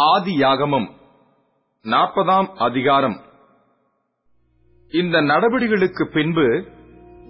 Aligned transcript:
ஆதி 0.00 0.34
ஆதியாகமம் 0.34 0.86
நாற்பதாம் 1.84 2.48
அதிகாரம். 2.56 3.16
இந்த 4.92 5.20
நடவடிக்கைகளுக்கு 5.20 6.04
பின்பு 6.12 6.64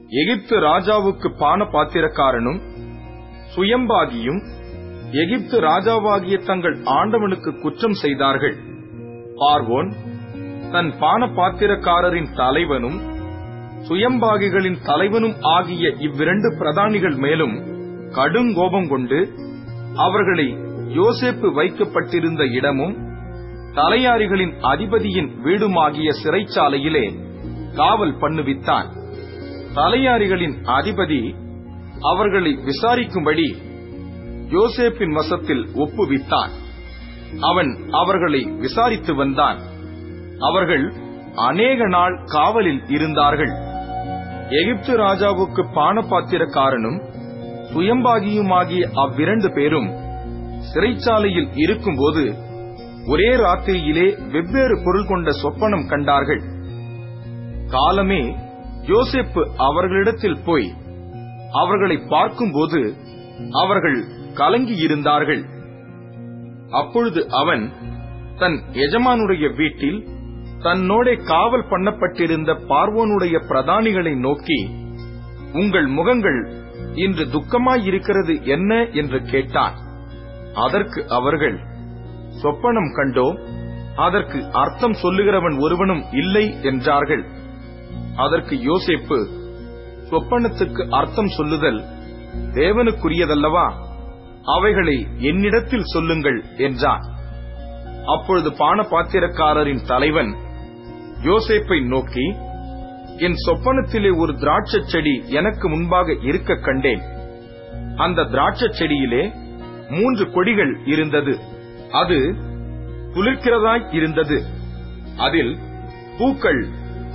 எகிப்து 0.09 0.57
ராஜாவுக்கு 0.61 1.29
பான 1.39 1.65
பாத்திரக்காரனும் 1.65 2.61
சுயம்பாகியும் 3.55 4.41
எகிப்து 5.11 5.61
ராஜாவாகிய 5.61 6.45
தங்கள் 6.45 6.83
ஆண்டவனுக்கு 6.85 7.61
குற்றம் 7.61 7.93
செய்தார்கள். 7.93 8.57
பார்வோன் 9.37 9.91
தன் 10.73 10.99
பான 10.99 11.27
பாத்திரக்காரரின் 11.27 12.33
தலைவனும் 12.35 12.99
சுயம்பாகிகளின் 13.89 14.81
தலைவனும் 14.83 15.37
ஆகிய 15.43 15.89
இவ்விரண்டு 15.89 16.57
பிரதானிகள் 16.59 17.15
மேலும் 17.15 17.57
கடுங்கோபம் 18.11 18.89
கொண்டு 18.89 19.35
அவர்களை 19.97 20.70
யோசேப்பு 20.95 21.53
வைக்கப்பட்டிருந்த 21.53 22.45
இடமும் 22.45 22.97
தலையாரிகளின் 23.75 24.55
அதிபதியின் 24.61 25.31
வீடுமாகிய 25.45 26.11
சிறைச்சாலையிலே 26.23 27.05
காவல் 27.75 28.15
பண்ணுவித்தான். 28.21 28.89
தலையாரிகளின் 29.75 30.57
அதிபதி 30.65 31.35
அவர்களை 32.01 32.59
விசாரிக்கும்படி 32.65 33.57
யோசேப்பின் 34.51 35.13
வசத்தில் 35.13 35.69
ஒப்புவித்தான். 35.75 36.51
அவன் 37.41 37.91
அவர்களை 37.91 38.45
விசாரித்து 38.45 39.15
வந்தான். 39.15 39.59
அவர்கள் 40.41 40.93
அநேக 41.35 41.89
நாள் 41.89 42.25
காவலில் 42.25 42.83
இருந்தார்கள். 42.89 43.53
எகிப்து 44.49 44.99
ராஜாவுக்கு 44.99 45.63
பானபாத்திரக்காரனும் 45.75 47.01
சுயம்பாகியுமாகிய 47.73 48.83
அவ்விரண்டு 48.95 49.53
பேரும் 49.55 50.09
சிறைச்சாலையில் 50.73 51.51
இருக்கும்போது 51.55 52.35
ஒரே 53.07 53.29
ராத்திரியிலே 53.29 54.31
வெவ்வேறு 54.31 54.83
பொருள் 54.85 55.07
கொண்ட 55.07 55.31
சொப்பனம் 55.43 55.89
கண்டார்கள். 55.89 56.43
காலமே 57.69 58.37
யோசிப்பு 58.87 59.49
அவர்களிடத்தில் 59.57 60.43
போய் 60.45 60.75
அவர்களை 61.51 61.97
பார்க்கும்போது 61.97 62.95
அவர்கள் 63.51 64.05
கலங்கியிருந்தார்கள் 64.35 65.43
அப்பொழுது 66.71 67.27
அவன் 67.31 67.73
தன் 68.37 68.63
எஜமானுடைய 68.73 69.55
வீட்டில் 69.55 70.09
தன்னோடே 70.61 71.17
காவல் 71.25 71.69
பண்ணப்பட்டிருந்த 71.71 72.53
பார்வோனுடைய 72.69 73.37
பிரதானிகளை 73.49 74.17
நோக்கி 74.17 74.59
உங்கள் 75.53 75.87
முகங்கள் 75.87 76.49
இன்று 76.95 77.25
துக்கமாயிருக்கிறது 77.27 78.43
என்ன? 78.43 78.87
என்று 78.93 79.23
கேட்டான். 79.23 79.90
அதற்கு 80.55 81.09
அவர்கள் 81.09 81.61
சொப்பனம் 82.43 82.93
கண்டோம் 82.97 83.59
அதற்கு 83.97 84.51
அர்த்தம் 84.53 84.93
சொல்லுகிறவன் 84.93 85.61
ஒருவனும் 85.61 86.05
இல்லை 86.13 86.63
என்றார்கள். 86.63 87.25
அதற்கு 88.17 88.57
யோசேப்பு 88.57 89.27
சொப்பனத்துக்கு 90.11 90.89
அர்த்தம் 90.91 91.29
சொல்லுதல் 91.29 91.85
தேவனுக்குரியதல்லவா? 92.55 93.73
அவைகளை 94.45 95.07
என்னிடத்தில் 95.19 95.85
சொல்லுங்கள் 95.85 96.45
என்றான். 96.57 97.01
அப்பொழுது 98.07 98.51
பானபாத்திரக்காரரின் 98.51 99.87
தலைவன் 99.87 100.35
யோசேப்பை 101.23 101.87
நோக்கி 101.87 102.27
என் 103.19 103.37
சொப்பனத்திலே 103.47 104.19
ஒரு 104.19 104.33
திராட்சச் 104.33 104.89
செடி 104.89 105.23
எனக்கு 105.27 105.69
முன்பாக 105.69 106.15
இருக்க 106.23 106.55
கண்டேன். 106.55 107.01
அந்த 107.97 108.23
திராட்சச் 108.23 108.73
செடியிலே 108.73 109.33
மூன்று 109.91 110.31
கொடிகள் 110.31 110.79
இருந்தது. 110.85 111.39
அது 111.91 112.35
குளிர்கிறதாய் 113.15 113.95
இருந்தது. 113.95 114.45
அதில் 115.17 115.59
பூக்கள் 116.19 116.69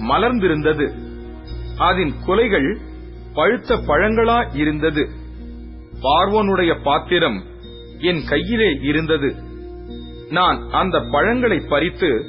மலர்ந்திருந்தது. 0.09 0.85
அதன் 1.77 2.13
குலைகள் 2.25 2.77
பழுத்த 3.33 3.75
பழங்களா 3.75 4.55
இருந்தது. 4.55 5.09
பார்வோனுடைய 6.01 6.81
பாத்திரம் 6.83 7.43
என் 7.99 8.23
கையிலே 8.27 8.71
இருந்தது. 8.81 9.35
நான் 10.29 10.69
அந்த 10.71 10.99
பழங்களை 11.11 11.59
பறித்து 11.59 12.25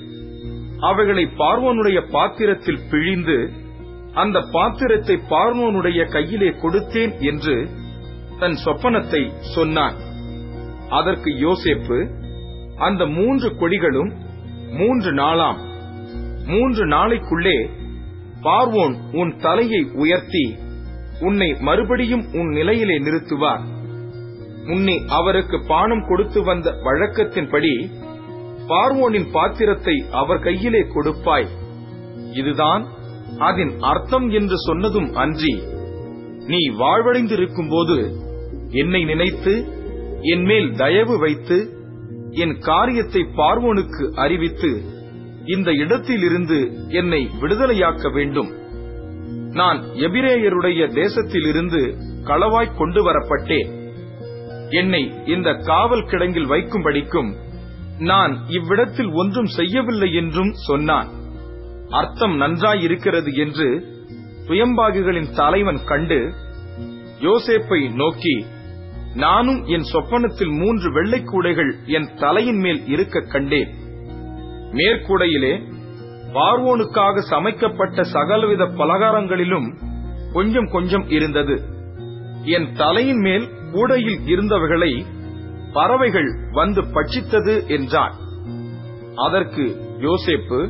அவைகளை 0.81 1.25
பார்வோனுடைய 1.25 2.11
பாத்திரத்தில் 2.11 2.81
பிழிந்து 2.91 3.51
அந்த 4.15 4.41
பாத்திரத்தை 4.53 5.17
பார்வோனுடைய 5.31 6.11
கையிலே 6.11 6.49
கொடுத்தேன் 6.49 7.19
என்று 7.19 7.69
தன் 8.39 8.59
சொப்பனத்தை 8.65 9.33
சொன்னான். 9.55 9.95
அதற்கு 10.89 11.31
யோசேப்பு 11.31 12.11
அந்த 12.77 13.07
மூன்று 13.07 13.49
கொடிகளும் 13.51 14.13
மூன்று 14.71 15.13
நாளாம். 15.13 15.59
மூன்று 16.47 16.87
நாளைக்குள்ளே 16.87 17.71
பார்வோன் 18.43 18.97
உன் 19.13 19.37
தலையை 19.37 19.91
உயர்த்தி 19.93 20.57
உன்னை 21.21 21.55
மறுபடியும் 21.61 22.25
உன் 22.33 22.49
நிலையிலே 22.49 22.99
நிறுத்துவார். 22.99 23.61
உன்னை 24.67 25.03
அவருக்கு 25.09 25.61
பானம் 25.67 26.07
கொடுத்து 26.07 26.43
வந்த 26.43 26.71
வழக்கத்தின்படி 26.71 27.91
பார்வோனின் 28.69 29.31
பாத்திரத்தை 29.31 30.05
அவர் 30.11 30.39
கையிலே 30.39 30.87
கொடுப்பாய். 30.95 31.49
இதுதான் 32.33 32.87
அதன் 33.39 33.81
அர்த்தம் 33.81 34.31
என்று 34.31 34.55
சொன்னதும் 34.57 35.15
அன்றி 35.15 35.63
நீ 36.47 36.69
வாழ்வடைந்திருக்கும்போது 36.69 38.13
என்னை 38.71 39.05
நினைத்து 39.05 39.76
என்மேல் 40.33 40.69
தயவு 40.75 41.15
வைத்து 41.19 41.59
என் 42.45 42.55
காரியத்தை 42.69 43.23
பார்வோனுக்கு 43.37 44.05
அறிவித்து 44.25 44.71
இந்த 45.55 45.71
இடத்திலிருந்து 45.83 46.59
என்னை 47.01 47.21
விடுதலையாக்க 47.41 48.11
வேண்டும். 48.13 48.51
நான் 49.53 49.79
எபிரேயருடைய 50.07 50.81
தேசத்திலிருந்து 51.01 51.81
களவாய் 52.29 52.77
கொண்டு 52.77 53.01
வரப்பட்டேன். 53.09 53.69
என்னை 54.81 55.03
இந்த 55.27 55.49
காவல் 55.69 56.09
கிடங்கில் 56.11 56.51
வைக்கும்படிக்கும் 56.53 57.31
நான் 58.11 58.33
இவ்விடத்தில் 58.49 59.13
ஒன்றும் 59.21 59.51
செய்யவில்லை 59.59 60.09
என்றும் 60.13 60.53
சொன்னான். 60.69 61.11
அர்த்தம் 62.01 62.35
நன்றாயிருக்கிறது 62.37 63.31
என்று 63.45 63.69
சுயம்பாகிகளின் 64.49 65.31
தலைவன் 65.35 65.81
கண்டு 65.85 66.19
யோசேப்பை 67.21 67.81
நோக்கி 68.01 68.35
நானும் 69.16 69.65
என் 69.65 69.82
சொப்பனத்தில் 69.82 70.50
மூன்று 70.50 70.88
வெள்ளைக்கூடைகள் 70.91 71.71
என் 71.87 72.09
தலையின் 72.16 72.59
மேல் 72.59 72.87
இருக்க 72.87 73.21
கண்டேன். 73.21 73.71
மேற்கூடையிலே 74.72 75.53
பார்வோனுக்காக 76.34 77.19
சமைக்கப்பட்ட 77.19 78.03
சகலவித 78.03 78.65
பலகாரங்களிலும் 78.65 79.69
கொஞ்சம் 80.32 80.69
கொஞ்சம் 80.71 81.09
இருந்தது. 81.09 81.62
என் 82.44 82.69
தலையின் 82.72 83.21
மேல் 83.21 83.49
கூடையில் 83.72 84.19
இருந்தவைகளை 84.27 85.04
பறவைகள் 85.72 86.31
வந்து 86.53 86.83
பட்சித்தது 86.83 87.54
என்றான். 87.69 88.15
அதற்கு 89.16 89.65
யோசேப்பு 90.00 90.60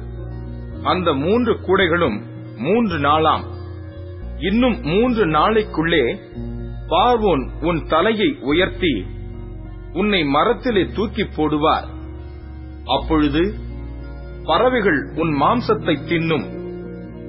அந்த 0.83 1.13
மூன்று 1.13 1.53
கூடைகளும் 1.53 2.21
மூன்று 2.57 2.99
நாளாம். 2.99 3.45
இன்னும் 4.39 4.81
மூன்று 4.83 5.27
நாளைக்குள்ளே 5.27 6.05
பார்வோன் 6.89 7.51
உன் 7.61 7.87
தலையை 7.87 8.39
உயர்த்தி 8.41 9.07
உன்னை 9.93 10.25
மரத்திலே 10.25 10.87
தூக்கி 10.95 11.23
போடுவார். 11.23 11.87
அப்பொழுது 12.85 13.55
பறவைகள் 14.45 15.13
உன் 15.15 15.33
மாம்சத்தை 15.43 15.95
தின்னும். 16.09 16.47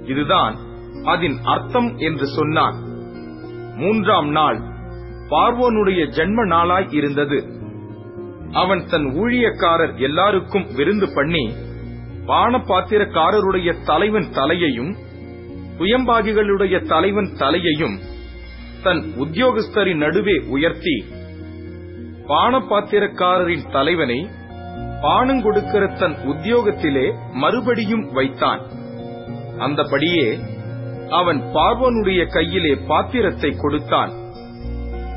இதுதான் 0.05 0.55
அதன் 1.03 1.37
அர்த்தம் 1.43 1.97
என்று 1.97 2.27
சொன்னான். 2.27 2.77
மூன்றாம் 3.75 4.29
நாள் 4.29 4.59
பார்வோனுடைய 5.29 6.01
ஜென்ம 6.09 6.45
நாளாய் 6.47 6.93
இருந்தது. 6.93 7.39
அவன் 8.51 8.85
தன் 8.85 9.05
ஊழியக்காரர் 9.05 9.95
எல்லாருக்கும் 9.97 10.67
விருந்து 10.75 11.07
பண்ணி 11.15 11.53
பானபாத்திரக்காரருடைய 12.27 13.83
தலைவன் 13.85 14.29
தலையையும் 14.31 14.95
சுயம்பாகிகளுடைய 15.77 16.85
தலைவன் 16.87 17.35
தலையையும் 17.37 17.99
தன் 18.87 19.01
உத்தியோகஸ்தரின் 19.17 20.01
நடுவே 20.03 20.35
உயர்த்தி 20.47 20.95
பானபாத்திரக்காரரின் 22.27 23.65
தலைவனை 23.71 24.17
பானங்கொடுக்கிற 25.03 25.83
தன் 25.99 26.15
உத்தியோகத்திலே 26.27 27.05
மறுபடியும் 27.33 28.05
வைத்தான். 28.11 28.61
அந்தபடியே 29.57 30.27
அவன் 31.09 31.39
பார்வனுடைய 31.55 32.21
கையிலே 32.27 32.73
பாத்திரத்தை 32.87 33.51
கொடுத்தான். 33.57 34.11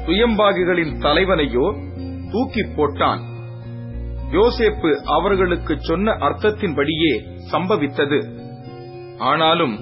சுயம்பாகிகளின் 0.07 0.95
தலைவனையோ 1.07 1.67
தூக்கி 2.33 2.65
போட்டான். 2.77 3.23
யோசேப்பு 4.33 4.91
அவர்களுக்கு 5.17 5.77
சொன்ன 5.81 6.17
அர்த்தத்தின்படியே 6.29 7.13
சம்பவித்தது. 7.53 8.21
ஆனாலும் 9.19 9.75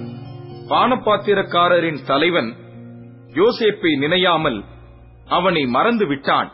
பானபாத்திரக்காரரின் 0.71 2.01
தலைவன் 2.07 2.51
யோசேப்பை 3.35 3.99
நினையாமல் 3.99 4.65
அவனை 5.29 5.65
மறந்து 5.67 6.07
விட்டான் 6.07 6.51